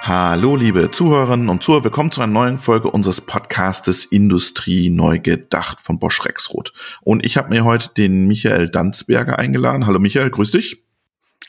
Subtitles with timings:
[0.00, 5.80] Hallo, liebe Zuhörerinnen und Zuhörer, willkommen zu einer neuen Folge unseres Podcastes Industrie neu gedacht
[5.80, 6.72] von Bosch Rexroth.
[7.02, 9.86] Und ich habe mir heute den Michael Danzberger eingeladen.
[9.86, 10.82] Hallo Michael, grüß dich.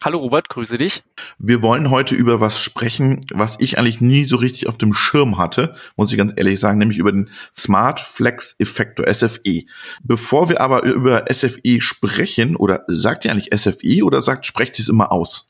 [0.01, 1.03] Hallo Robert, grüße dich.
[1.37, 5.37] Wir wollen heute über was sprechen, was ich eigentlich nie so richtig auf dem Schirm
[5.37, 9.65] hatte, muss ich ganz ehrlich sagen, nämlich über den Smart Flex Effektor SFE.
[10.01, 14.83] Bevor wir aber über SFE sprechen, oder sagt ihr eigentlich SFE oder sagt, sprecht ihr
[14.83, 15.49] es immer aus?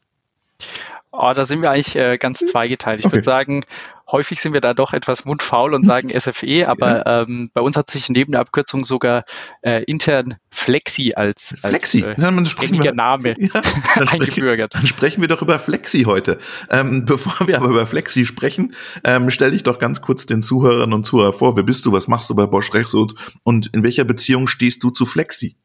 [1.11, 2.99] Oh, da sind wir eigentlich äh, ganz zweigeteilt.
[2.99, 3.15] Ich okay.
[3.15, 3.65] würde sagen,
[4.11, 7.21] häufig sind wir da doch etwas mundfaul und sagen SFE, aber ja.
[7.23, 9.23] ähm, bei uns hat sich neben der Abkürzung sogar
[9.61, 12.03] äh, intern Flexi als, Flexi.
[12.03, 13.61] als äh, ja, Name ja,
[13.95, 14.75] dann eingebürgert.
[14.75, 16.37] Dann sprechen wir doch über Flexi heute.
[16.69, 20.93] Ähm, bevor wir aber über Flexi sprechen, ähm, stell dich doch ganz kurz den Zuhörern
[20.93, 21.55] und Zuhörern vor.
[21.55, 21.91] Wer bist du?
[21.91, 23.15] Was machst du bei Bosch Rexroth?
[23.43, 25.55] Und in welcher Beziehung stehst du zu Flexi?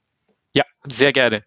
[0.87, 1.45] Sehr gerne.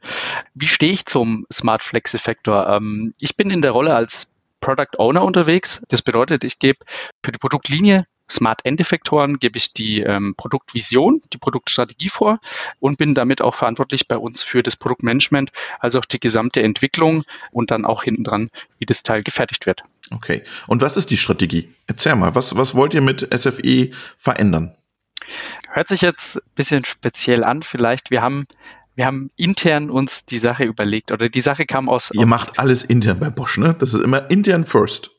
[0.53, 2.67] Wie stehe ich zum Smart Flex Effektor?
[2.67, 5.81] Ähm, ich bin in der Rolle als Product Owner unterwegs.
[5.89, 6.79] Das bedeutet, ich gebe
[7.23, 12.39] für die Produktlinie Smart End Effektoren gebe ich die ähm, Produktvision, die Produktstrategie vor
[12.79, 17.23] und bin damit auch verantwortlich bei uns für das Produktmanagement, also auch die gesamte Entwicklung
[17.51, 19.83] und dann auch hinten dran, wie das Teil gefertigt wird.
[20.11, 20.43] Okay.
[20.67, 21.73] Und was ist die Strategie?
[21.87, 24.75] Erzähl mal, was, was wollt ihr mit SFE verändern?
[25.71, 27.63] Hört sich jetzt ein bisschen speziell an.
[27.63, 28.45] Vielleicht, wir haben
[28.97, 32.09] wir haben intern uns die Sache überlegt oder die Sache kam aus.
[32.13, 33.75] Ihr macht alles intern bei Bosch, ne?
[33.77, 35.11] Das ist immer intern first.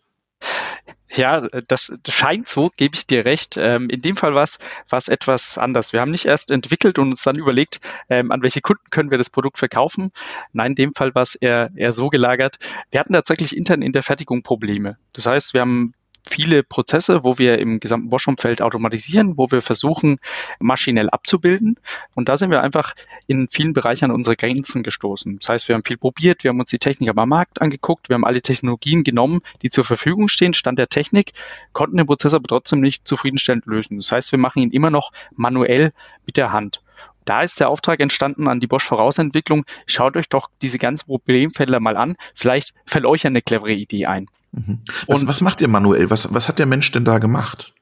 [1.10, 3.56] Ja, das, scheint so, gebe ich dir recht.
[3.56, 5.92] Ähm, in dem Fall war es etwas anders.
[5.92, 9.16] Wir haben nicht erst entwickelt und uns dann überlegt, ähm, an welche Kunden können wir
[9.16, 10.10] das Produkt verkaufen.
[10.52, 12.58] Nein, in dem Fall war es eher, eher so gelagert.
[12.90, 14.98] Wir hatten tatsächlich intern in der Fertigung Probleme.
[15.12, 15.94] Das heißt, wir haben
[16.28, 20.18] viele Prozesse, wo wir im gesamten Bosch-Umfeld automatisieren, wo wir versuchen,
[20.60, 21.76] maschinell abzubilden.
[22.14, 22.94] Und da sind wir einfach
[23.26, 25.38] in vielen Bereichen an unsere Grenzen gestoßen.
[25.38, 28.14] Das heißt, wir haben viel probiert, wir haben uns die Technik am Markt angeguckt, wir
[28.14, 31.32] haben alle Technologien genommen, die zur Verfügung stehen, Stand der Technik,
[31.72, 33.96] konnten den Prozess aber trotzdem nicht zufriedenstellend lösen.
[33.96, 35.90] Das heißt, wir machen ihn immer noch manuell
[36.26, 36.82] mit der Hand.
[37.28, 39.64] Da ist der Auftrag entstanden an die Bosch Vorausentwicklung.
[39.86, 42.16] Schaut euch doch diese ganzen Problemfelder mal an.
[42.34, 44.28] Vielleicht fällt euch eine clevere Idee ein.
[44.52, 44.80] Mhm.
[45.06, 46.08] Was, was macht ihr manuell?
[46.08, 47.74] Was, was hat der Mensch denn da gemacht?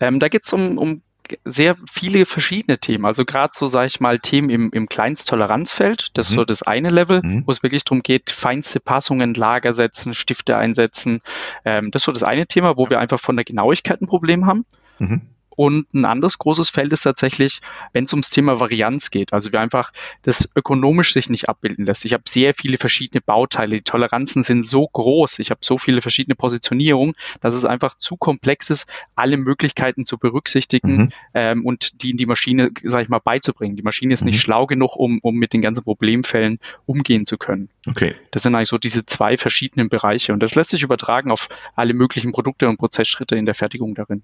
[0.00, 1.02] Ähm, da geht es um, um
[1.44, 3.04] sehr viele verschiedene Themen.
[3.04, 6.10] Also gerade so, sage ich mal, Themen im, im Kleinsttoleranzfeld.
[6.14, 6.38] Das ist mhm.
[6.38, 7.44] so das eine Level, mhm.
[7.46, 11.20] wo es wirklich darum geht, feinste Passungen, Lager setzen, Stifte einsetzen.
[11.64, 14.46] Ähm, das ist so das eine Thema, wo wir einfach von der Genauigkeit ein Problem
[14.46, 14.64] haben.
[14.98, 15.22] Mhm.
[15.56, 17.60] Und ein anderes großes Feld ist tatsächlich,
[17.92, 19.32] wenn es ums Thema Varianz geht.
[19.32, 22.04] Also wie einfach das ökonomisch sich nicht abbilden lässt.
[22.04, 23.76] Ich habe sehr viele verschiedene Bauteile.
[23.76, 25.38] Die Toleranzen sind so groß.
[25.40, 30.18] Ich habe so viele verschiedene Positionierungen, dass es einfach zu komplex ist, alle Möglichkeiten zu
[30.18, 31.08] berücksichtigen mhm.
[31.34, 33.76] ähm, und die in die Maschine, sage ich mal, beizubringen.
[33.76, 34.30] Die Maschine ist mhm.
[34.30, 37.68] nicht schlau genug, um, um mit den ganzen Problemfällen umgehen zu können.
[37.86, 38.14] Okay.
[38.30, 40.32] Das sind eigentlich so diese zwei verschiedenen Bereiche.
[40.32, 44.22] Und das lässt sich übertragen auf alle möglichen Produkte und Prozessschritte in der Fertigung darin.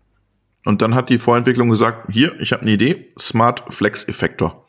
[0.66, 4.66] Und dann hat die Vorentwicklung gesagt, hier, ich habe eine Idee, Smart Flex Effektor.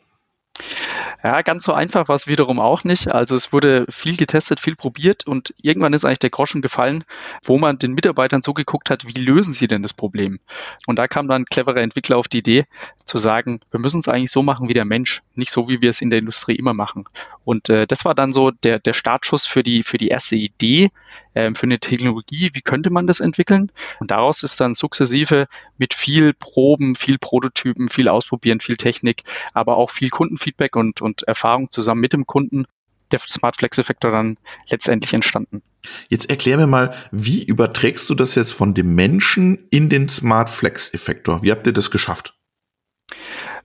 [1.24, 3.10] Ja, ganz so einfach war es wiederum auch nicht.
[3.10, 7.02] Also es wurde viel getestet, viel probiert und irgendwann ist eigentlich der Groschen gefallen,
[7.44, 10.38] wo man den Mitarbeitern so geguckt hat, wie lösen sie denn das Problem?
[10.86, 12.66] Und da kam dann ein cleverer Entwickler auf die Idee
[13.04, 15.90] zu sagen, wir müssen es eigentlich so machen wie der Mensch, nicht so wie wir
[15.90, 17.06] es in der Industrie immer machen.
[17.48, 20.90] Und äh, das war dann so der, der Startschuss für die, für die erste Idee,
[21.32, 23.72] äh, für eine Technologie, wie könnte man das entwickeln?
[24.00, 25.46] Und daraus ist dann sukzessive
[25.78, 29.22] mit viel Proben, viel Prototypen, viel Ausprobieren, viel Technik,
[29.54, 32.66] aber auch viel Kundenfeedback und, und Erfahrung zusammen mit dem Kunden
[33.12, 34.36] der Smart Flex Effektor dann
[34.68, 35.62] letztendlich entstanden.
[36.10, 40.50] Jetzt erklär mir mal, wie überträgst du das jetzt von dem Menschen in den Smart
[40.50, 41.42] Flex Effektor?
[41.42, 42.34] Wie habt ihr das geschafft?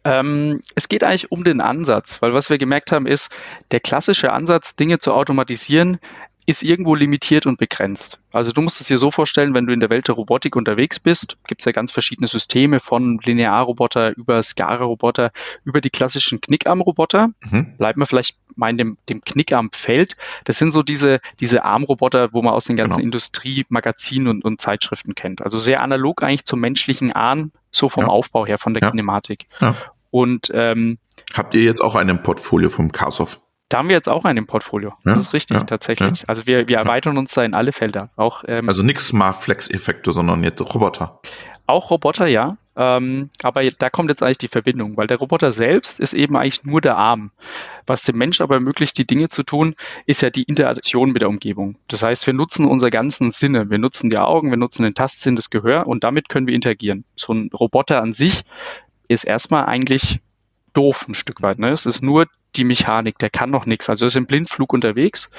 [0.05, 3.31] Ähm, es geht eigentlich um den Ansatz, weil was wir gemerkt haben ist,
[3.71, 5.99] der klassische Ansatz, Dinge zu automatisieren,
[6.45, 8.19] ist irgendwo limitiert und begrenzt.
[8.31, 10.99] Also du musst es dir so vorstellen, wenn du in der Welt der Robotik unterwegs
[10.99, 15.31] bist, gibt es ja ganz verschiedene Systeme von Linearroboter über Skara-Roboter,
[15.63, 17.29] über die klassischen Knickarm-Roboter.
[17.49, 17.77] Mhm.
[17.77, 20.17] Bleiben wir vielleicht mal in dem, dem Knickarm-Feld.
[20.43, 23.05] Das sind so diese, diese Armroboter, wo man aus den ganzen genau.
[23.05, 25.41] Industriemagazinen und, und Zeitschriften kennt.
[25.41, 28.09] Also sehr analog eigentlich zum menschlichen Arm, so vom ja.
[28.09, 28.89] Aufbau her, von der ja.
[28.89, 29.45] Kinematik.
[29.61, 29.75] Ja.
[30.13, 30.99] Und ähm,
[31.33, 33.41] Habt ihr jetzt auch einen Portfolio vom Kasov?
[33.69, 34.93] Da haben wir jetzt auch einen im Portfolio.
[35.03, 36.19] Ja, das ist richtig, ja, tatsächlich.
[36.19, 38.11] Ja, also wir, wir erweitern uns da in alle Felder.
[38.15, 41.19] Auch, ähm, also nichts Smart Flex-Effekte, sondern jetzt Roboter.
[41.65, 42.57] Auch Roboter, ja.
[42.75, 46.63] Ähm, aber da kommt jetzt eigentlich die Verbindung, weil der Roboter selbst ist eben eigentlich
[46.63, 47.31] nur der Arm.
[47.87, 49.75] Was dem Mensch aber ermöglicht, die Dinge zu tun,
[50.05, 51.77] ist ja die Interaktion mit der Umgebung.
[51.87, 53.69] Das heißt, wir nutzen unsere ganzen Sinne.
[53.69, 57.05] Wir nutzen die Augen, wir nutzen den Tastsinn, das Gehör und damit können wir interagieren.
[57.15, 58.43] So ein Roboter an sich
[59.07, 60.19] ist erstmal eigentlich
[60.73, 61.59] doof ein Stück weit.
[61.59, 61.69] Ne?
[61.69, 63.89] Es ist nur die Mechanik, der kann noch nichts.
[63.89, 65.31] Also er ist im Blindflug unterwegs.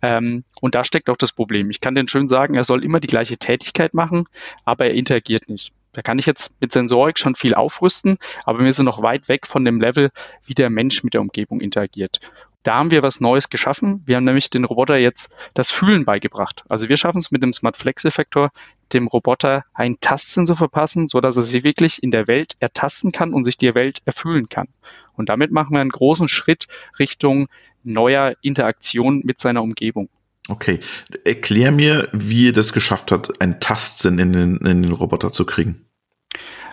[0.00, 1.70] Ähm, und da steckt auch das Problem.
[1.70, 4.26] Ich kann den schön sagen, er soll immer die gleiche Tätigkeit machen,
[4.64, 5.72] aber er interagiert nicht.
[5.92, 9.46] Da kann ich jetzt mit Sensorik schon viel aufrüsten, aber wir sind noch weit weg
[9.46, 10.10] von dem Level,
[10.46, 12.32] wie der Mensch mit der Umgebung interagiert.
[12.62, 14.02] Da haben wir was Neues geschaffen.
[14.06, 16.64] Wir haben nämlich den Roboter jetzt das Fühlen beigebracht.
[16.68, 18.50] Also wir schaffen es mit dem Smart Flex Effektor,
[18.92, 23.10] dem Roboter einen Tastsinn zu verpassen, so dass er sich wirklich in der Welt ertasten
[23.10, 24.68] kann und sich die Welt erfühlen kann.
[25.14, 26.68] Und damit machen wir einen großen Schritt
[26.98, 27.48] Richtung
[27.82, 30.08] neuer Interaktion mit seiner Umgebung.
[30.48, 30.80] Okay,
[31.24, 35.46] erklär mir, wie ihr das geschafft habt, einen Tastsinn in den, in den Roboter zu
[35.46, 35.84] kriegen.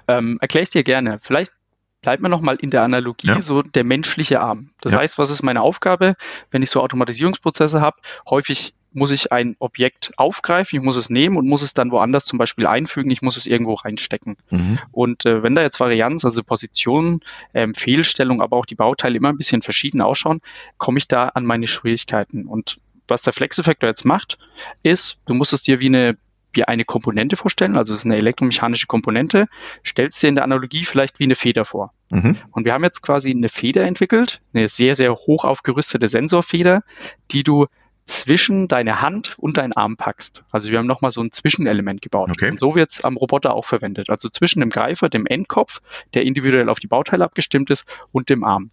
[0.07, 1.19] Ähm, erkläre ich dir gerne.
[1.21, 1.51] Vielleicht
[2.01, 3.41] bleibt man nochmal in der Analogie, ja.
[3.41, 4.69] so der menschliche Arm.
[4.81, 4.99] Das ja.
[4.99, 6.15] heißt, was ist meine Aufgabe,
[6.51, 7.97] wenn ich so Automatisierungsprozesse habe?
[8.29, 12.25] Häufig muss ich ein Objekt aufgreifen, ich muss es nehmen und muss es dann woanders
[12.25, 14.37] zum Beispiel einfügen, ich muss es irgendwo reinstecken.
[14.49, 14.79] Mhm.
[14.91, 17.19] Und äh, wenn da jetzt Varianz, also Position,
[17.53, 20.41] ähm, Fehlstellung, aber auch die Bauteile immer ein bisschen verschieden ausschauen,
[20.77, 22.47] komme ich da an meine Schwierigkeiten.
[22.47, 24.37] Und was der Flex-Effektor jetzt macht,
[24.81, 26.17] ist, du musst es dir wie eine
[26.53, 29.47] wie eine Komponente vorstellen, also es ist eine elektromechanische Komponente,
[29.85, 31.93] stellst dir in der Analogie vielleicht wie eine Feder vor.
[32.11, 32.37] Mhm.
[32.51, 36.83] Und wir haben jetzt quasi eine Feder entwickelt, eine sehr, sehr hoch aufgerüstete Sensorfeder,
[37.31, 37.67] die du
[38.09, 40.43] zwischen deine Hand und deinen Arm packst.
[40.51, 42.31] Also wir haben nochmal so ein Zwischenelement gebaut.
[42.31, 42.49] Okay.
[42.49, 44.09] Und so wird es am Roboter auch verwendet.
[44.09, 45.79] Also zwischen dem Greifer, dem Endkopf,
[46.15, 48.71] der individuell auf die Bauteile abgestimmt ist, und dem Arm.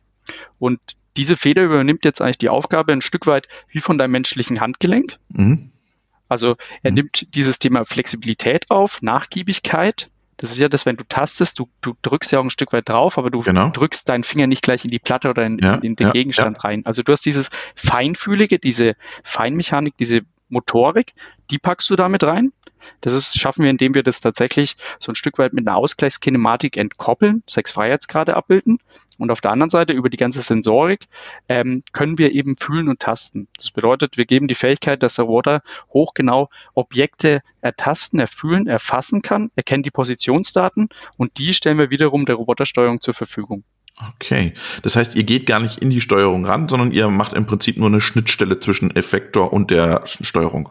[0.59, 0.81] Und
[1.19, 5.19] diese Feder übernimmt jetzt eigentlich die Aufgabe ein Stück weit wie von deinem menschlichen Handgelenk.
[5.29, 5.71] Mhm.
[6.29, 6.97] Also er mhm.
[6.97, 10.09] nimmt dieses Thema Flexibilität auf, Nachgiebigkeit.
[10.39, 12.89] Das ist ja das, wenn du tastest, du, du drückst ja auch ein Stück weit
[12.89, 13.71] drauf, aber du genau.
[13.71, 16.59] drückst deinen Finger nicht gleich in die Platte oder in, ja, in den ja, Gegenstand
[16.59, 16.69] ja.
[16.69, 16.85] rein.
[16.85, 21.15] Also du hast dieses Feinfühlige, diese Feinmechanik, diese Motorik,
[21.51, 22.53] die packst du damit rein.
[23.01, 26.77] Das ist, schaffen wir, indem wir das tatsächlich so ein Stück weit mit einer Ausgleichskinematik
[26.77, 28.79] entkoppeln, sechs Freiheitsgrade abbilden
[29.19, 31.07] und auf der anderen Seite über die ganze Sensorik
[31.49, 33.49] ähm, können wir eben fühlen und tasten.
[33.57, 39.51] Das bedeutet, wir geben die Fähigkeit, dass der Roboter hochgenau Objekte ertasten, erfühlen, erfassen kann,
[39.57, 43.65] erkennt die Positionsdaten und die stellen wir wiederum der Robotersteuerung zur Verfügung.
[44.15, 44.53] Okay,
[44.83, 47.79] das heißt, ihr geht gar nicht in die Steuerung ran, sondern ihr macht im Prinzip
[47.79, 50.69] nur eine Schnittstelle zwischen Effektor und der Steuerung.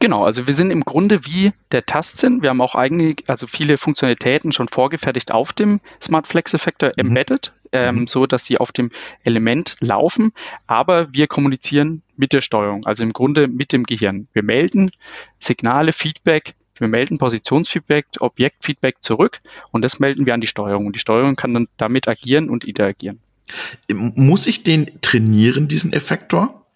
[0.00, 2.42] Genau, also wir sind im Grunde wie der Tastsinn.
[2.42, 7.06] Wir haben auch eigentlich, also viele Funktionalitäten schon vorgefertigt auf dem Smart Flex Effektor mhm.
[7.08, 8.06] embedded, ähm, mhm.
[8.06, 8.90] so dass sie auf dem
[9.24, 10.32] Element laufen.
[10.66, 14.28] Aber wir kommunizieren mit der Steuerung, also im Grunde mit dem Gehirn.
[14.32, 14.90] Wir melden
[15.38, 19.38] Signale, Feedback, wir melden Positionsfeedback, Objektfeedback zurück
[19.70, 20.86] und das melden wir an die Steuerung.
[20.86, 23.20] Und die Steuerung kann dann damit agieren und interagieren.
[23.88, 26.66] Muss ich den trainieren, diesen Effektor?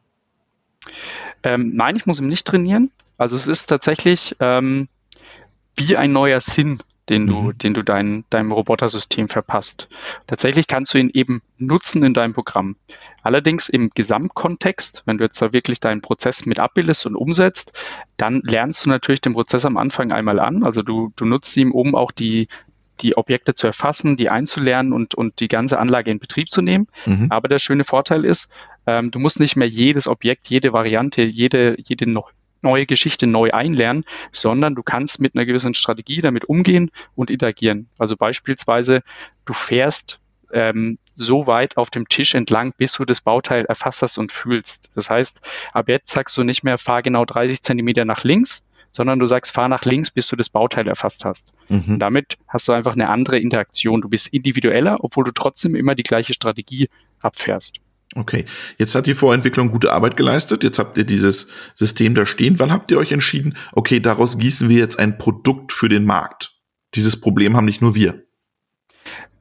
[1.43, 2.90] Ähm, nein, ich muss ihn nicht trainieren.
[3.17, 4.88] Also es ist tatsächlich ähm,
[5.76, 7.58] wie ein neuer Sinn, den du, mhm.
[7.58, 9.88] den du dein, deinem Robotersystem verpasst.
[10.26, 12.76] Tatsächlich kannst du ihn eben nutzen in deinem Programm.
[13.23, 17.73] Allerdings im Gesamtkontext, wenn du jetzt da wirklich deinen Prozess mit abbildest und umsetzt,
[18.17, 20.64] dann lernst du natürlich den Prozess am Anfang einmal an.
[20.64, 22.49] Also du, du nutzt ihn, um auch die,
[23.00, 26.88] die Objekte zu erfassen, die einzulernen und, und die ganze Anlage in Betrieb zu nehmen.
[27.06, 27.26] Mhm.
[27.30, 28.50] Aber der schöne Vorteil ist,
[28.86, 33.50] ähm, du musst nicht mehr jedes Objekt, jede Variante, jede, jede noch neue Geschichte neu
[33.52, 37.88] einlernen, sondern du kannst mit einer gewissen Strategie damit umgehen und interagieren.
[37.98, 39.02] Also beispielsweise,
[39.44, 40.20] du fährst
[40.52, 44.90] ähm, so weit auf dem Tisch entlang, bis du das Bauteil erfasst hast und fühlst.
[44.94, 45.40] Das heißt,
[45.72, 49.52] ab jetzt sagst du nicht mehr, fahr genau 30 Zentimeter nach links, sondern du sagst,
[49.52, 51.52] fahr nach links, bis du das Bauteil erfasst hast.
[51.68, 51.98] Mhm.
[51.98, 54.00] Damit hast du einfach eine andere Interaktion.
[54.00, 56.88] Du bist individueller, obwohl du trotzdem immer die gleiche Strategie
[57.20, 57.80] abfährst.
[58.14, 58.46] Okay,
[58.78, 60.64] jetzt hat die Vorentwicklung gute Arbeit geleistet.
[60.64, 62.58] Jetzt habt ihr dieses System da stehen.
[62.58, 66.54] Wann habt ihr euch entschieden, okay, daraus gießen wir jetzt ein Produkt für den Markt?
[66.94, 68.24] Dieses Problem haben nicht nur wir.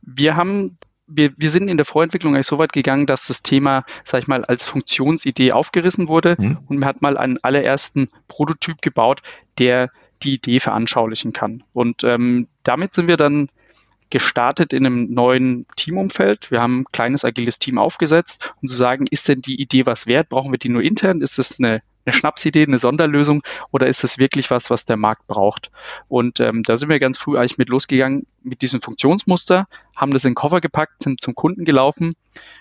[0.02, 0.78] Wir haben
[1.08, 4.28] wir, wir sind in der Vorentwicklung eigentlich so weit gegangen, dass das Thema, sag ich
[4.28, 6.58] mal, als Funktionsidee aufgerissen wurde mhm.
[6.68, 9.22] und man hat mal einen allerersten Prototyp gebaut,
[9.58, 9.90] der
[10.24, 11.64] die Idee veranschaulichen kann.
[11.74, 13.50] Und ähm, damit sind wir dann
[14.10, 16.52] gestartet in einem neuen Teamumfeld.
[16.52, 20.08] Wir haben ein kleines agiles Team aufgesetzt, um zu sagen, ist denn die Idee was
[20.08, 20.30] wert?
[20.30, 21.22] Brauchen wir die nur intern?
[21.22, 25.28] Ist das eine, eine Schnapsidee, eine Sonderlösung oder ist das wirklich was, was der Markt
[25.28, 25.72] braucht?
[26.08, 30.24] Und ähm, da sind wir ganz früh eigentlich mit losgegangen mit diesem Funktionsmuster, haben das
[30.24, 32.14] in den Koffer gepackt, sind zum Kunden gelaufen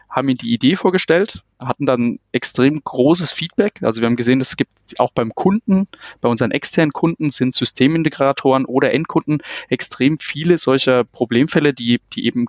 [0.09, 3.83] haben ihm die Idee vorgestellt, hatten dann extrem großes Feedback.
[3.83, 5.89] Also wir haben gesehen, es gibt auch beim Kunden,
[6.21, 12.47] bei unseren externen Kunden sind Systemintegratoren oder Endkunden extrem viele solcher Problemfälle, die, die eben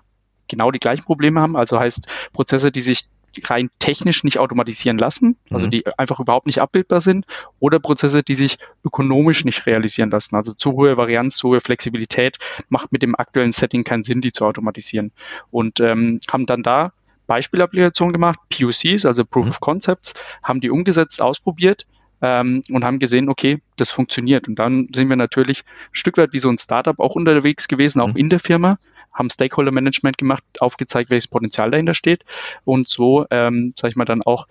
[0.48, 1.56] genau die gleichen Probleme haben.
[1.56, 3.04] Also heißt Prozesse, die sich
[3.44, 5.70] rein technisch nicht automatisieren lassen, also mhm.
[5.70, 7.26] die einfach überhaupt nicht abbildbar sind,
[7.60, 10.36] oder Prozesse, die sich ökonomisch nicht realisieren lassen.
[10.36, 14.32] Also zu hohe Varianz, zu hohe Flexibilität macht mit dem aktuellen Setting keinen Sinn, die
[14.32, 15.12] zu automatisieren.
[15.50, 16.92] Und ähm, haben dann da
[17.26, 19.50] Beispielapplikationen gemacht, POCs, also Proof Mhm.
[19.50, 21.86] of Concepts, haben die umgesetzt, ausprobiert
[22.22, 24.48] ähm, und haben gesehen, okay, das funktioniert.
[24.48, 28.00] Und dann sind wir natürlich ein Stück weit wie so ein Startup auch unterwegs gewesen,
[28.00, 28.16] auch Mhm.
[28.16, 28.78] in der Firma,
[29.18, 32.24] haben Stakeholder Management gemacht, aufgezeigt, welches Potenzial dahinter steht
[32.64, 34.46] und so, ähm, sag ich mal, dann auch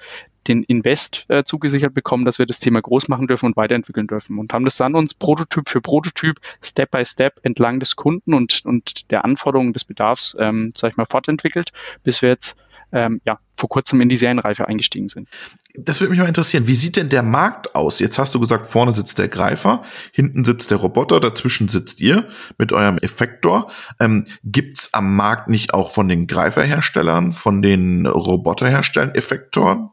[0.47, 4.39] den Invest äh, zugesichert bekommen, dass wir das Thema groß machen dürfen und weiterentwickeln dürfen
[4.39, 8.61] und haben das dann uns Prototyp für Prototyp, Step by Step entlang des Kunden und,
[8.65, 11.71] und der Anforderungen des Bedarfs, ähm, sag ich mal, fortentwickelt,
[12.03, 15.27] bis wir jetzt ähm, ja, vor kurzem in die Serienreife eingestiegen sind.
[15.75, 16.67] Das würde mich mal interessieren.
[16.67, 17.99] Wie sieht denn der Markt aus?
[17.99, 22.27] Jetzt hast du gesagt, vorne sitzt der Greifer, hinten sitzt der Roboter, dazwischen sitzt ihr
[22.57, 23.71] mit eurem Effektor.
[23.99, 29.89] Ähm, gibt's am Markt nicht auch von den Greiferherstellern, von den Roboterherstellern Effektoren?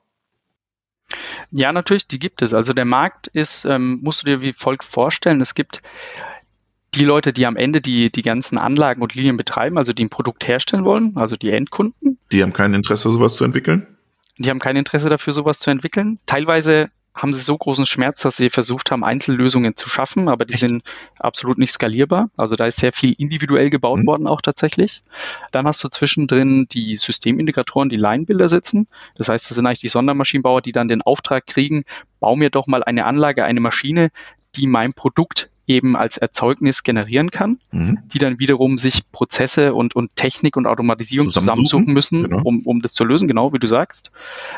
[1.50, 2.52] Ja, natürlich, die gibt es.
[2.52, 5.82] Also der Markt ist, ähm, musst du dir wie folgt vorstellen, es gibt
[6.94, 10.10] die Leute, die am Ende die, die ganzen Anlagen und Linien betreiben, also die ein
[10.10, 13.86] Produkt herstellen wollen, also die Endkunden, Die haben kein Interesse, sowas zu entwickeln?
[14.38, 16.18] die haben kein Interesse dafür, sowas zu entwickeln.
[16.26, 20.54] Teilweise haben sie so großen Schmerz, dass sie versucht haben, Einzellösungen zu schaffen, aber die
[20.54, 20.60] Echt?
[20.62, 20.82] sind
[21.20, 22.30] absolut nicht skalierbar.
[22.36, 24.06] Also da ist sehr viel individuell gebaut Mhm.
[24.06, 25.04] worden auch tatsächlich.
[25.52, 28.88] Dann hast du zwischendrin die Systemintegratoren, die Line-Builder sitzen.
[29.14, 31.84] Das heißt, das sind eigentlich die Sondermaschinenbauer, die dann den Auftrag kriegen,
[32.18, 34.10] bau mir doch mal eine Anlage, eine Maschine,
[34.56, 37.98] die mein Produkt eben als Erzeugnis generieren kann Mhm.
[38.12, 42.42] die dann wiederum sich Prozesse und, und Technik und Automatisierung Zusammensuchen, zusammensuchen müssen, genau.
[42.44, 44.10] um, um das zu lösen, genau wie du sagst.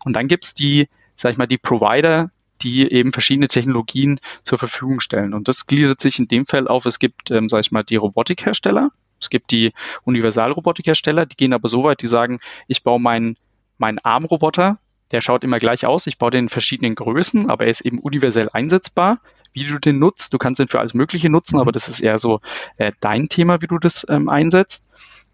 [0.04, 2.30] Und dann gibt's die, sag ich mal, die Provider,
[2.62, 5.34] die eben verschiedene Technologien zur Verfügung stellen.
[5.34, 7.96] Und das gliedert sich in dem Fall auf, es gibt, ähm, sag ich mal, die
[7.96, 9.72] Robotikhersteller, es gibt die
[10.04, 13.36] Universalrobotikhersteller, die gehen aber so weit, die sagen, ich baue meinen
[13.78, 14.78] meinen Armroboter,
[15.12, 17.98] der schaut immer gleich aus, ich baue den in verschiedenen Größen, aber er ist eben
[17.98, 19.20] universell einsetzbar.
[19.56, 21.62] Wie du den nutzt, du kannst den für alles Mögliche nutzen, Mhm.
[21.62, 22.40] aber das ist eher so
[22.76, 24.90] äh, dein Thema, wie du das ähm, einsetzt.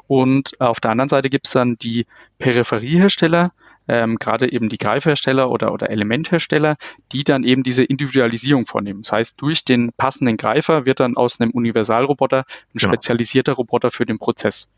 [0.06, 2.06] Und auf der anderen Seite gibt's dann die
[2.38, 3.52] Peripheriehersteller,
[3.88, 6.76] ähm, gerade eben die Greifhersteller oder, oder Elementhersteller,
[7.10, 9.02] die dann eben diese Individualisierung vornehmen.
[9.02, 12.44] Das heißt, durch den passenden Greifer wird dann aus einem Universalroboter ein
[12.78, 12.92] Genau.
[12.92, 14.70] spezialisierter Roboter für den Prozess.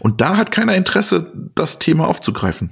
[0.00, 2.70] Und da hat keiner Interesse, das Thema aufzugreifen.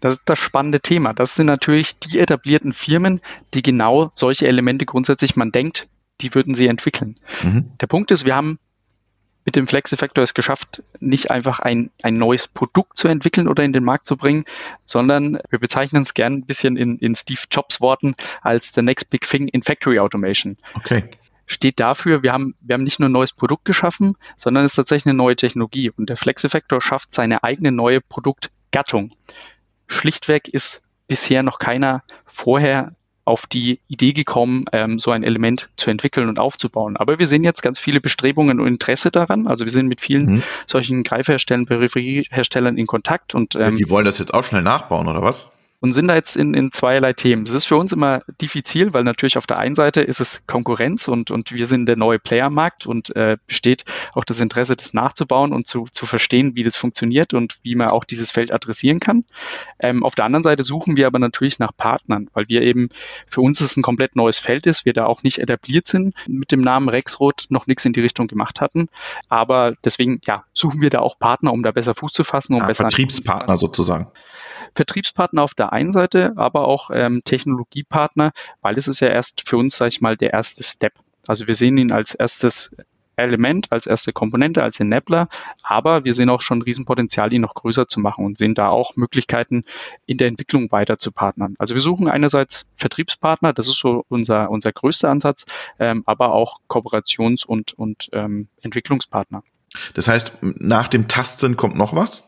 [0.00, 1.12] Das ist das spannende Thema.
[1.12, 3.20] Das sind natürlich die etablierten Firmen,
[3.54, 5.88] die genau solche Elemente grundsätzlich, man denkt,
[6.20, 7.16] die würden sie entwickeln.
[7.42, 7.72] Mhm.
[7.80, 8.58] Der Punkt ist, wir haben
[9.48, 13.64] mit dem Flex Effector es geschafft, nicht einfach ein, ein neues Produkt zu entwickeln oder
[13.64, 14.44] in den Markt zu bringen,
[14.84, 19.10] sondern wir bezeichnen es gern ein bisschen in, in Steve Jobs Worten als the next
[19.10, 20.58] big thing in Factory Automation.
[20.74, 21.04] Okay.
[21.46, 24.76] Steht dafür, wir haben, wir haben nicht nur ein neues Produkt geschaffen, sondern es ist
[24.76, 25.90] tatsächlich eine neue Technologie.
[25.96, 29.12] Und der Flex Effector schafft seine eigene neue Produktgattung.
[29.88, 32.92] Schlichtweg ist bisher noch keiner vorher
[33.24, 36.96] auf die Idee gekommen, ähm, so ein Element zu entwickeln und aufzubauen.
[36.96, 39.46] Aber wir sehen jetzt ganz viele Bestrebungen und Interesse daran.
[39.46, 40.42] Also wir sind mit vielen Mhm.
[40.66, 45.20] solchen Greiferherstellern, Peripherieherstellern in Kontakt und ähm, die wollen das jetzt auch schnell nachbauen, oder
[45.20, 45.50] was?
[45.80, 47.44] Und sind da jetzt in, in zweierlei Themen.
[47.44, 51.06] Das ist für uns immer diffizil, weil natürlich auf der einen Seite ist es Konkurrenz
[51.06, 54.74] und, und wir sind der neue Player am Markt und äh, besteht auch das Interesse,
[54.74, 58.52] das nachzubauen und zu, zu verstehen, wie das funktioniert und wie man auch dieses Feld
[58.52, 59.24] adressieren kann.
[59.78, 62.88] Ähm, auf der anderen Seite suchen wir aber natürlich nach Partnern, weil wir eben,
[63.26, 66.50] für uns es ein komplett neues Feld ist, wir da auch nicht etabliert sind mit
[66.50, 68.88] dem Namen Rexroth, noch nichts in die Richtung gemacht hatten.
[69.28, 72.60] Aber deswegen, ja, suchen wir da auch Partner, um da besser Fuß zu fassen, um
[72.60, 74.08] Kunden Vertriebspartner sozusagen.
[74.74, 79.56] Vertriebspartner auf der einen Seite, aber auch ähm, Technologiepartner, weil es ist ja erst für
[79.56, 80.94] uns, sage ich mal, der erste Step.
[81.26, 82.74] Also wir sehen ihn als erstes
[83.18, 85.28] Element, als erste Komponente, als Enabler,
[85.62, 88.96] aber wir sehen auch schon Riesenpotenzial, ihn noch größer zu machen und sehen da auch
[88.96, 89.64] Möglichkeiten,
[90.06, 91.54] in der Entwicklung weiter zu partnern.
[91.58, 95.46] Also wir suchen einerseits Vertriebspartner, das ist so unser, unser größter Ansatz,
[95.78, 99.42] ähm, aber auch Kooperations- und, und ähm, Entwicklungspartner.
[99.94, 102.27] Das heißt, nach dem Tasten kommt noch was?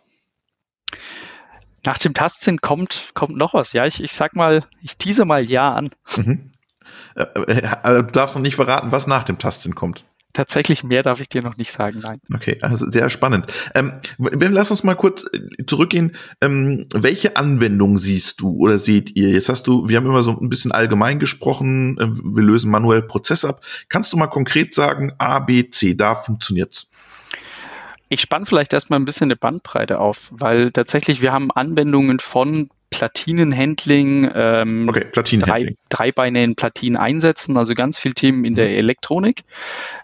[1.85, 3.73] Nach dem Tastsinn kommt, kommt noch was.
[3.73, 5.91] Ja, ich, ich sag mal, ich tease mal ja an.
[6.17, 6.51] Mhm.
[7.15, 10.05] Äh, äh, äh, du darfst noch nicht verraten, was nach dem Tasten kommt.
[10.33, 12.21] Tatsächlich mehr darf ich dir noch nicht sagen, nein.
[12.33, 13.47] Okay, also sehr spannend.
[13.75, 15.25] Ähm, lass uns mal kurz
[15.67, 16.13] zurückgehen.
[16.41, 19.31] Ähm, welche Anwendung siehst du oder seht ihr?
[19.31, 23.45] Jetzt hast du, wir haben immer so ein bisschen allgemein gesprochen, wir lösen manuell Prozess
[23.45, 23.61] ab.
[23.89, 26.90] Kannst du mal konkret sagen, A, B, C, da funktioniert's?
[28.13, 32.69] Ich spann vielleicht erstmal ein bisschen eine Bandbreite auf, weil tatsächlich wir haben Anwendungen von
[32.91, 35.77] Platinenhandling, ähm, Okay, drei, Platinenhandling.
[35.91, 39.45] Dreibeine in Platinen einsetzen, also ganz viel Themen in der Elektronik.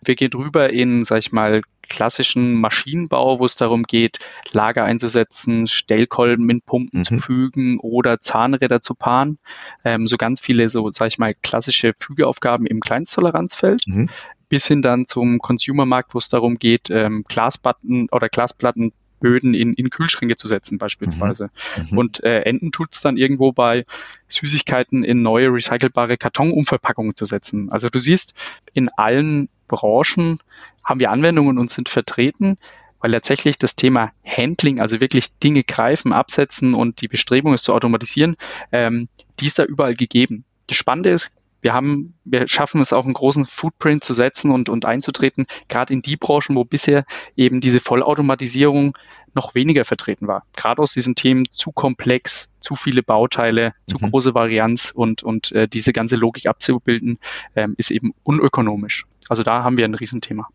[0.04, 4.18] Wir gehen rüber in, sag ich mal, klassischen Maschinenbau, wo es darum geht,
[4.52, 7.04] Lager einzusetzen, Stellkolben in Pumpen Mhm.
[7.04, 9.38] zu fügen oder Zahnräder zu paaren.
[9.84, 14.08] Ähm, so ganz viele, so, sag ich mal, klassische Fügeaufgaben im Kleinsttoleranzfeld Mhm.
[14.48, 19.72] Bis hin dann zum Consumermarkt, wo es darum geht, ähm, Glasplatten oder Glasplatten Böden in,
[19.74, 21.50] in Kühlschränke zu setzen beispielsweise.
[21.76, 21.86] Mhm.
[21.90, 21.98] mhm.
[21.98, 23.84] Und äh, Enden tut es dann irgendwo bei
[24.28, 27.70] Süßigkeiten in neue recycelbare Kartonumverpackungen zu setzen.
[27.72, 28.34] Also du siehst,
[28.72, 30.38] in allen Branchen
[30.84, 32.58] haben wir Anwendungen und sind vertreten,
[33.00, 37.74] weil tatsächlich das Thema Handling, also wirklich Dinge greifen, absetzen und die Bestrebung es zu
[37.74, 38.36] automatisieren,
[38.72, 39.08] ähm,
[39.40, 40.44] die ist da überall gegeben.
[40.66, 41.32] Das Spannende ist,
[41.66, 45.92] wir haben, wir schaffen es auch einen großen Footprint zu setzen und, und einzutreten, gerade
[45.92, 47.04] in die Branchen, wo bisher
[47.34, 48.96] eben diese Vollautomatisierung
[49.34, 50.44] noch weniger vertreten war.
[50.54, 54.10] Gerade aus diesen Themen zu komplex, zu viele Bauteile, zu mhm.
[54.10, 57.18] große Varianz und, und äh, diese ganze Logik abzubilden,
[57.56, 59.04] ähm, ist eben unökonomisch.
[59.28, 60.46] Also da haben wir ein Riesenthema.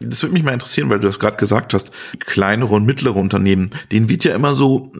[0.00, 1.92] Das würde mich mal interessieren, weil du das gerade gesagt hast.
[2.18, 4.92] Kleinere und mittlere Unternehmen, denen wird ja immer so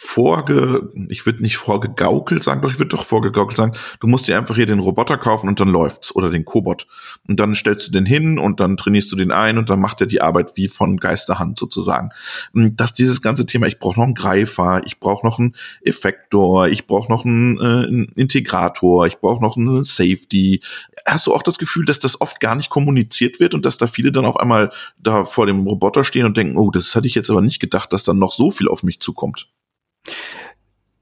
[0.00, 4.38] vorge, ich würde nicht vorgegaukelt sagen, doch ich würde doch vorgegaukelt sagen, du musst dir
[4.38, 6.86] einfach hier den Roboter kaufen und dann läuft's oder den Cobot.
[7.26, 10.00] Und dann stellst du den hin und dann trainierst du den ein und dann macht
[10.00, 12.10] er die Arbeit wie von Geisterhand sozusagen.
[12.54, 16.86] Dass dieses ganze Thema, ich brauche noch einen Greifer, ich brauche noch einen Effektor, ich
[16.86, 20.62] brauche noch einen, äh, einen Integrator, ich brauche noch einen Safety.
[21.06, 23.88] Hast du auch das Gefühl, dass das oft gar nicht kommuniziert wird und dass da
[23.88, 27.16] viele dann auf einmal da vor dem Roboter stehen und denken, oh, das hatte ich
[27.16, 29.48] jetzt aber nicht gedacht, dass dann noch so viel auf mich zukommt?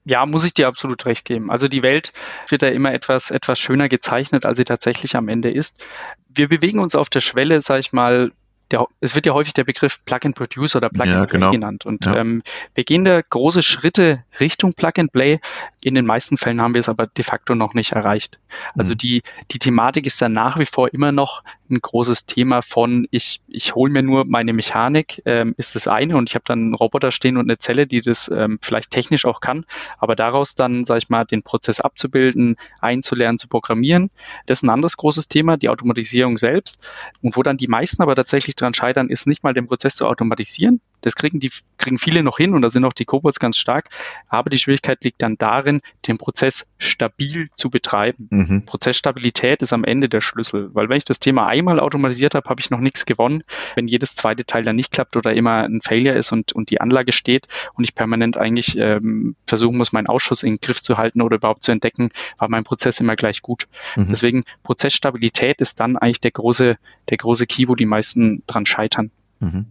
[0.04, 1.50] Ja, muss ich dir absolut recht geben.
[1.50, 2.12] Also die Welt
[2.48, 5.82] wird da immer etwas, etwas schöner gezeichnet, als sie tatsächlich am Ende ist.
[6.28, 8.30] Wir bewegen uns auf der Schwelle, sag ich mal,
[8.70, 11.50] der, es wird ja häufig der Begriff Plug and Produce oder Plug ja, genau.
[11.50, 11.86] genannt.
[11.86, 12.16] Und ja.
[12.16, 12.42] ähm,
[12.74, 15.38] wir gehen da große Schritte Richtung Plug and Play.
[15.82, 18.38] In den meisten Fällen haben wir es aber de facto noch nicht erreicht.
[18.76, 18.98] Also mhm.
[18.98, 19.22] die,
[19.52, 23.74] die Thematik ist dann nach wie vor immer noch ein großes Thema von, ich, ich
[23.74, 27.12] hole mir nur meine Mechanik, ähm, ist das eine und ich habe dann einen Roboter
[27.12, 29.64] stehen und eine Zelle, die das ähm, vielleicht technisch auch kann,
[29.98, 34.10] aber daraus dann, sage ich mal, den Prozess abzubilden, einzulernen, zu programmieren,
[34.46, 36.84] das ist ein anderes großes Thema, die Automatisierung selbst.
[37.22, 40.06] Und wo dann die meisten aber tatsächlich dran scheitern, ist nicht mal den Prozess zu
[40.06, 40.80] automatisieren.
[41.00, 43.90] Das kriegen die, kriegen viele noch hin und da sind auch die Cobots ganz stark.
[44.28, 48.28] Aber die Schwierigkeit liegt dann darin, den Prozess stabil zu betreiben.
[48.30, 48.64] Mhm.
[48.66, 52.60] Prozessstabilität ist am Ende der Schlüssel, weil wenn ich das Thema einmal automatisiert habe, habe
[52.60, 53.42] ich noch nichts gewonnen.
[53.74, 56.80] Wenn jedes zweite Teil dann nicht klappt oder immer ein Failure ist und, und die
[56.80, 60.98] Anlage steht und ich permanent eigentlich ähm, versuchen muss, meinen Ausschuss in den Griff zu
[60.98, 63.68] halten oder überhaupt zu entdecken, war mein Prozess immer gleich gut.
[63.96, 64.08] Mhm.
[64.10, 66.76] Deswegen Prozessstabilität ist dann eigentlich der große,
[67.10, 69.10] der große Key, wo die meisten dran scheitern.
[69.38, 69.66] Mhm.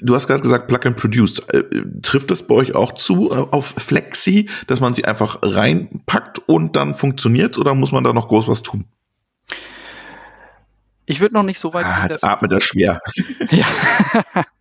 [0.00, 1.40] Du hast gerade gesagt, Plug and Produce.
[1.48, 1.64] Äh,
[2.02, 6.76] trifft das bei euch auch zu äh, auf Flexi, dass man sie einfach reinpackt und
[6.76, 8.84] dann funktioniert oder muss man da noch groß was tun?
[11.06, 12.10] Ich würde noch nicht so weit ah, gehen.
[12.10, 13.00] Jetzt atmet er schwer.
[13.50, 13.66] Ja.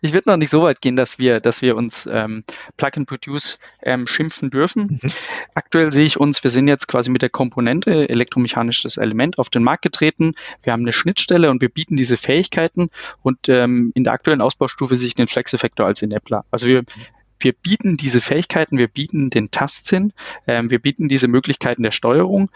[0.00, 2.44] ich würde noch nicht so weit gehen, dass wir, dass wir uns ähm,
[2.76, 5.00] Plug and Produce ähm, schimpfen dürfen.
[5.02, 5.10] Mhm.
[5.54, 9.62] Aktuell sehe ich uns, wir sind jetzt quasi mit der Komponente elektromechanisches Element auf den
[9.62, 10.34] Markt getreten.
[10.62, 12.90] Wir haben eine Schnittstelle und wir bieten diese Fähigkeiten
[13.22, 16.44] und ähm, in der aktuellen Ausbaustufe sehe ich den Flex-Effektor als Enabler.
[16.50, 16.84] Also wir
[17.44, 20.12] wir bieten diese Fähigkeiten, wir bieten den Tastsinn,
[20.46, 22.50] ähm, wir bieten diese Möglichkeiten der Steuerung.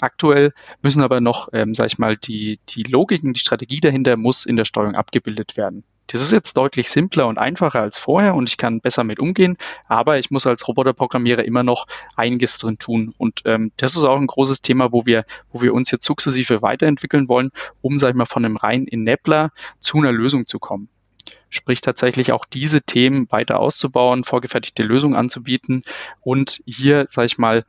[0.00, 4.46] Aktuell müssen aber noch, ähm, sag ich mal, die, die Logiken, die Strategie dahinter muss
[4.46, 5.84] in der Steuerung abgebildet werden.
[6.12, 9.56] Das ist jetzt deutlich simpler und einfacher als vorher und ich kann besser mit umgehen,
[9.86, 13.14] aber ich muss als Roboterprogrammierer immer noch einiges drin tun.
[13.16, 16.62] Und ähm, das ist auch ein großes Thema, wo wir, wo wir uns jetzt sukzessive
[16.62, 20.88] weiterentwickeln wollen, um, sag ich mal, von einem reinen Enabler zu einer Lösung zu kommen.
[21.48, 25.84] Sprich tatsächlich auch diese Themen weiter auszubauen, vorgefertigte Lösungen anzubieten
[26.22, 27.64] und hier, sag ich mal,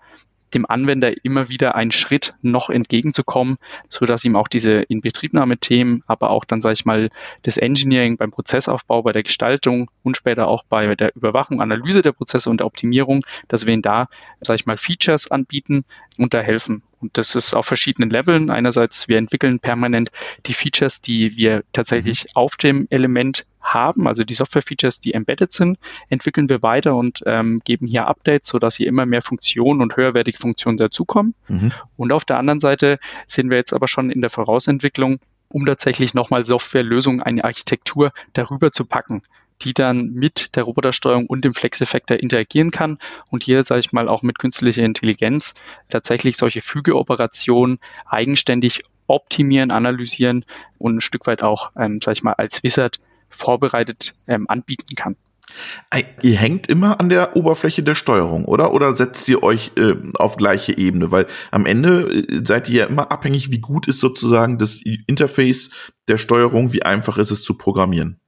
[0.53, 3.57] dem Anwender immer wieder einen Schritt noch entgegenzukommen,
[3.89, 7.09] so dass ihm auch diese Inbetriebnahme-Themen, aber auch dann, sage ich mal,
[7.43, 12.11] das Engineering beim Prozessaufbau, bei der Gestaltung und später auch bei der Überwachung, Analyse der
[12.11, 14.07] Prozesse und der Optimierung, dass wir ihnen da,
[14.41, 15.85] sage ich mal, Features anbieten
[16.17, 16.83] und da helfen.
[17.01, 18.49] Und das ist auf verschiedenen Leveln.
[18.49, 20.11] Einerseits, wir entwickeln permanent
[20.45, 22.29] die Features, die wir tatsächlich mhm.
[22.35, 25.77] auf dem Element haben, also die Software-Features, die embedded sind,
[26.09, 30.37] entwickeln wir weiter und ähm, geben hier Updates, sodass hier immer mehr Funktionen und höherwertige
[30.37, 31.35] Funktionen dazukommen.
[31.47, 31.71] Mhm.
[31.97, 36.13] Und auf der anderen Seite sind wir jetzt aber schon in der Vorausentwicklung, um tatsächlich
[36.13, 39.21] nochmal Softwarelösungen, eine Architektur darüber zu packen
[39.61, 42.97] die dann mit der Robotersteuerung und dem Flex-Effektor interagieren kann
[43.29, 45.53] und hier, sage ich mal, auch mit künstlicher Intelligenz
[45.89, 50.45] tatsächlich solche Fügeoperationen eigenständig optimieren, analysieren
[50.77, 55.15] und ein Stück weit auch, ähm, sage ich mal, als Wizard vorbereitet ähm, anbieten kann.
[56.21, 58.73] Ihr hängt immer an der Oberfläche der Steuerung, oder?
[58.73, 61.11] Oder setzt ihr euch äh, auf gleiche Ebene?
[61.11, 65.71] Weil am Ende äh, seid ihr ja immer abhängig, wie gut ist sozusagen das Interface
[66.07, 68.21] der Steuerung, wie einfach ist es zu programmieren.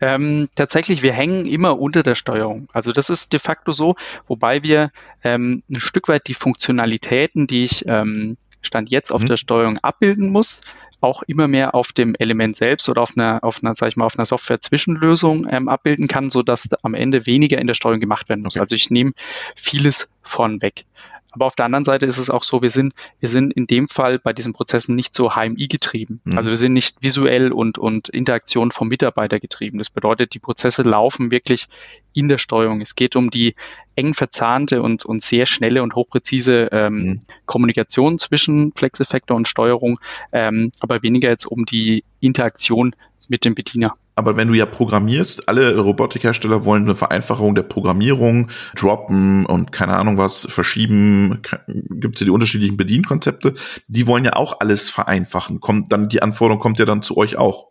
[0.00, 2.68] Ähm, tatsächlich, wir hängen immer unter der Steuerung.
[2.72, 4.90] Also das ist de facto so, wobei wir
[5.22, 9.26] ähm, ein Stück weit die Funktionalitäten, die ich ähm, Stand jetzt auf mhm.
[9.26, 10.60] der Steuerung abbilden muss,
[11.00, 14.04] auch immer mehr auf dem Element selbst oder auf einer, auf einer, sag ich mal,
[14.04, 18.28] auf einer Software-Zwischenlösung ähm, abbilden kann, so dass am Ende weniger in der Steuerung gemacht
[18.28, 18.56] werden muss.
[18.56, 18.60] Okay.
[18.60, 19.12] Also ich nehme
[19.56, 20.84] vieles von weg.
[21.32, 23.88] Aber auf der anderen Seite ist es auch so, wir sind, wir sind in dem
[23.88, 26.20] Fall bei diesen Prozessen nicht so HMI getrieben.
[26.24, 26.38] Mhm.
[26.38, 29.78] Also wir sind nicht visuell und, und Interaktion vom Mitarbeiter getrieben.
[29.78, 31.66] Das bedeutet, die Prozesse laufen wirklich
[32.12, 32.80] in der Steuerung.
[32.80, 33.54] Es geht um die
[33.94, 37.20] eng verzahnte und, und sehr schnelle und hochpräzise ähm, mhm.
[37.46, 40.00] Kommunikation zwischen Flexeffektor und Steuerung,
[40.32, 42.94] ähm, aber weniger jetzt um die Interaktion
[43.28, 43.94] mit dem Bediener.
[44.20, 49.96] Aber wenn du ja programmierst, alle Robotikhersteller wollen eine Vereinfachung der Programmierung, droppen und keine
[49.96, 53.54] Ahnung was, verschieben, gibt es ja die unterschiedlichen Bedienkonzepte,
[53.88, 55.60] die wollen ja auch alles vereinfachen.
[55.60, 57.69] Kommt dann, die Anforderung kommt ja dann zu euch auch.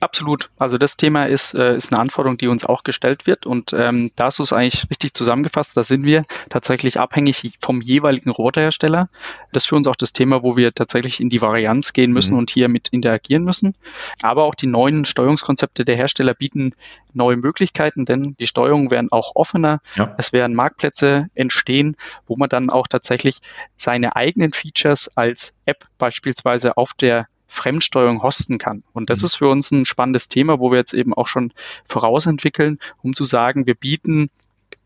[0.00, 0.50] Absolut.
[0.58, 3.46] Also das Thema ist, äh, ist eine Anforderung, die uns auch gestellt wird.
[3.46, 5.76] Und ähm, da ist es eigentlich richtig zusammengefasst.
[5.76, 9.08] Da sind wir tatsächlich abhängig vom jeweiligen Rotorhersteller.
[9.52, 12.32] Das ist für uns auch das Thema, wo wir tatsächlich in die Varianz gehen müssen
[12.32, 12.40] mhm.
[12.40, 13.74] und hier mit interagieren müssen.
[14.22, 16.72] Aber auch die neuen Steuerungskonzepte der Hersteller bieten
[17.14, 19.80] neue Möglichkeiten, denn die Steuerungen werden auch offener.
[19.96, 20.14] Ja.
[20.18, 23.40] Es werden Marktplätze entstehen, wo man dann auch tatsächlich
[23.76, 28.84] seine eigenen Features als App beispielsweise auf der Fremdsteuerung hosten kann.
[28.92, 29.26] Und das mhm.
[29.26, 31.52] ist für uns ein spannendes Thema, wo wir jetzt eben auch schon
[31.86, 34.30] vorausentwickeln, um zu sagen, wir bieten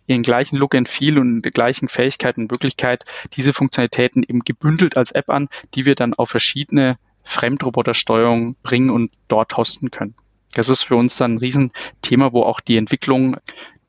[0.06, 3.04] ihren gleichen Look and Feel und die gleichen Fähigkeiten und Möglichkeit
[3.34, 9.12] diese Funktionalitäten eben gebündelt als App an, die wir dann auf verschiedene Fremdrobotersteuerungen bringen und
[9.28, 10.14] dort hosten können.
[10.54, 13.36] Das ist für uns dann ein Riesenthema, wo auch die Entwicklung,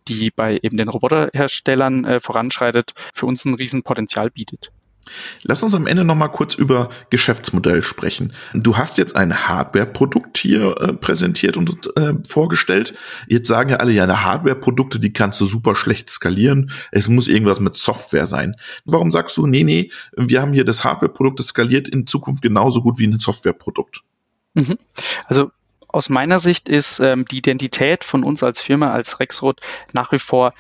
[0.08, 4.72] die bei eben den Roboterherstellern äh, voranschreitet, für uns ein Riesenpotenzial bietet.
[5.44, 8.34] Lass uns am Ende noch mal kurz über Geschäftsmodell sprechen.
[8.54, 12.94] Du hast jetzt ein Hardware-Produkt hier äh, präsentiert und äh, vorgestellt.
[13.28, 16.72] Jetzt sagen ja alle, ja, Hardware-Produkte, die kannst du super schlecht skalieren.
[16.92, 18.56] Es muss irgendwas mit Software sein.
[18.86, 22.82] Warum sagst du, nee, nee, wir haben hier das Hardware-Produkt, das skaliert in Zukunft genauso
[22.82, 24.02] gut wie ein Software-Produkt?
[24.54, 24.78] Mhm.
[25.26, 25.52] Also
[25.88, 29.60] aus meiner Sicht ist ähm, die Identität von uns als Firma, als Rexroth,
[29.94, 30.54] nach wie vor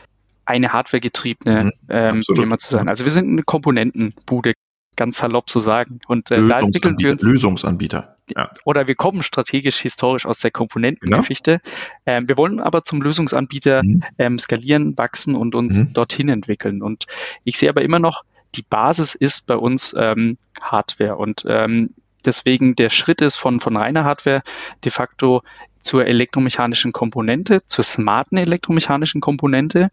[0.46, 2.90] eine hardwaregetriebene mhm, ähm, Firma zu sein.
[2.90, 4.54] Also wir sind eine Komponentenbude,
[4.96, 6.00] ganz salopp zu sagen.
[6.08, 8.18] Und äh, da entwickeln wir uns, Lösungsanbieter.
[8.36, 8.52] Ja.
[8.66, 11.60] Oder wir kommen strategisch, historisch aus der Komponentengeschichte.
[11.64, 11.74] Genau.
[12.06, 14.04] Ähm, wir wollen aber zum Lösungsanbieter mhm.
[14.18, 15.94] ähm, skalieren, wachsen und uns mhm.
[15.94, 16.82] dorthin entwickeln.
[16.82, 17.06] Und
[17.44, 18.24] ich sehe aber immer noch,
[18.56, 21.18] die Basis ist bei uns ähm, Hardware.
[21.18, 21.92] Und ähm,
[22.26, 24.44] deswegen der Schritt ist von, von reiner Hardware
[24.84, 25.42] de facto
[25.82, 29.90] zur elektromechanischen Komponente, zur smarten elektromechanischen Komponente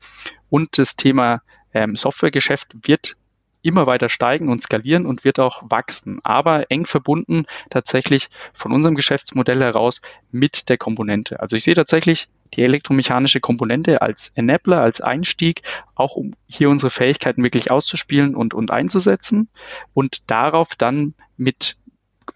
[0.51, 3.17] und das Thema ähm, Softwaregeschäft wird
[3.63, 8.95] immer weiter steigen und skalieren und wird auch wachsen, aber eng verbunden tatsächlich von unserem
[8.95, 11.41] Geschäftsmodell heraus mit der Komponente.
[11.41, 15.63] Also ich sehe tatsächlich die elektromechanische Komponente als Enabler, als Einstieg,
[15.95, 19.49] auch um hier unsere Fähigkeiten wirklich auszuspielen und, und einzusetzen
[19.93, 21.77] und darauf dann mit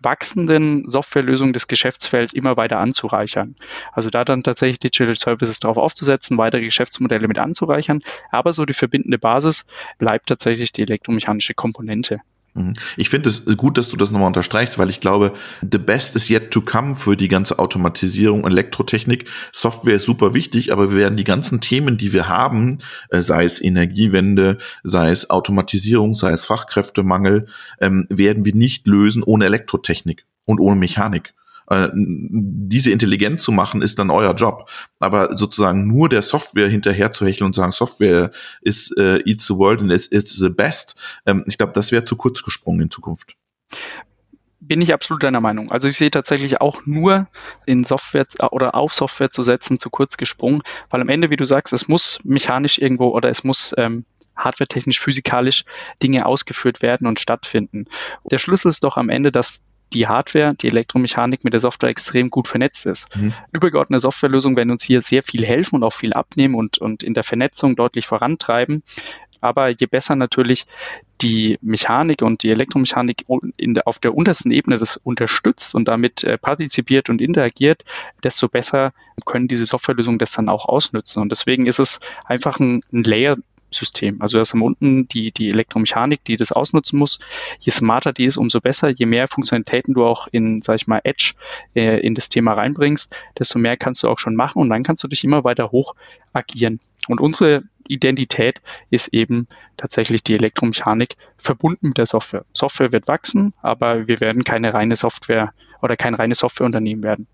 [0.03, 3.57] wachsenden Softwarelösungen des Geschäftsfelds immer weiter anzureichern.
[3.93, 8.03] Also da dann tatsächlich Digital Services drauf aufzusetzen, weitere Geschäftsmodelle mit anzureichern.
[8.31, 9.67] Aber so die verbindende Basis
[9.99, 12.21] bleibt tatsächlich die elektromechanische Komponente.
[12.55, 12.75] Mhm.
[12.97, 16.29] Ich finde es gut, dass du das nochmal unterstreichst, weil ich glaube, the best is
[16.29, 19.29] yet to come für die ganze Automatisierung, Elektrotechnik.
[19.53, 22.79] Software ist super wichtig, aber wir werden die ganzen Themen, die wir haben,
[23.11, 27.47] äh, sei es Energiewende, sei es Automatisierung, sei es Fachkräftemangel,
[27.81, 31.35] ähm, werden wir nicht lösen ohne Elektrotechnik und ohne Mechanik.
[31.73, 34.69] Äh, diese intelligent zu machen, ist dann euer Job.
[34.99, 38.31] Aber sozusagen nur der Software hinterher zu hecheln und sagen, Software
[38.61, 42.05] ist äh, eats the world and it's, it's the best, ähm, ich glaube, das wäre
[42.05, 43.37] zu kurz gesprungen in Zukunft
[44.65, 45.73] bin ich absolut deiner Meinung.
[45.73, 47.27] Also ich sehe tatsächlich auch nur
[47.67, 51.45] in Software oder auf Software zu setzen zu kurz gesprungen, weil am Ende, wie du
[51.45, 54.05] sagst, es muss mechanisch irgendwo oder es muss ähm,
[54.37, 55.65] hardwaretechnisch, physikalisch
[56.01, 57.87] Dinge ausgeführt werden und stattfinden.
[58.31, 62.31] Der Schlüssel ist doch am Ende, dass die Hardware, die Elektromechanik mit der Software extrem
[62.31, 63.15] gut vernetzt ist.
[63.17, 63.33] Mhm.
[63.53, 67.15] Übergeordnete Softwarelösungen werden uns hier sehr viel helfen und auch viel abnehmen und, und in
[67.15, 68.83] der Vernetzung deutlich vorantreiben.
[69.41, 70.67] Aber je besser natürlich
[71.21, 73.25] die Mechanik und die Elektromechanik
[73.57, 77.85] in auf der untersten Ebene das unterstützt und damit äh, partizipiert und interagiert,
[78.23, 78.93] desto besser
[79.25, 81.23] können diese Softwarelösungen das dann auch ausnutzen.
[81.23, 83.37] Und deswegen ist es einfach ein, ein Layer
[83.73, 84.21] System.
[84.21, 87.19] Also das am unten die, die Elektromechanik, die das ausnutzen muss.
[87.59, 88.89] Je smarter die ist, umso besser.
[88.91, 91.35] Je mehr Funktionalitäten du auch in, sag ich mal, Edge
[91.75, 95.03] äh, in das Thema reinbringst, desto mehr kannst du auch schon machen und dann kannst
[95.03, 95.95] du dich immer weiter hoch
[96.33, 96.81] agieren.
[97.09, 102.45] Und unsere Identität ist eben tatsächlich die Elektromechanik verbunden mit der Software.
[102.53, 107.27] Software wird wachsen, aber wir werden keine reine Software oder kein reines Softwareunternehmen werden.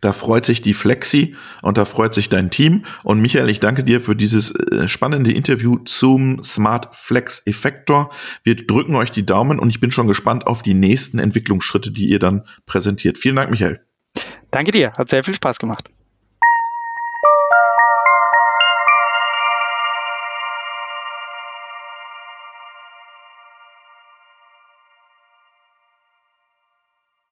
[0.00, 2.84] Da freut sich die Flexi und da freut sich dein Team.
[3.02, 8.10] Und Michael, ich danke dir für dieses äh, spannende Interview zum Smart Flex Effektor.
[8.42, 12.08] Wir drücken euch die Daumen und ich bin schon gespannt auf die nächsten Entwicklungsschritte, die
[12.08, 13.18] ihr dann präsentiert.
[13.18, 13.80] Vielen Dank, Michael.
[14.50, 15.90] Danke dir, hat sehr viel Spaß gemacht.